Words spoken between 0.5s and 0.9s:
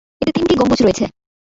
গম্বুজ